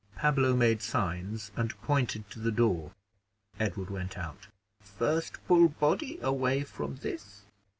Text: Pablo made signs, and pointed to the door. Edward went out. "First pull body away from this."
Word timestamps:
Pablo 0.15 0.55
made 0.55 0.81
signs, 0.81 1.51
and 1.55 1.79
pointed 1.83 2.27
to 2.31 2.39
the 2.39 2.51
door. 2.51 2.91
Edward 3.59 3.91
went 3.91 4.17
out. 4.17 4.47
"First 4.79 5.37
pull 5.47 5.69
body 5.69 6.17
away 6.23 6.63
from 6.63 6.95
this." 6.95 7.43